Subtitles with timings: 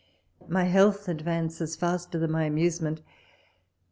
[0.57, 3.03] My health advances faster than my amusement.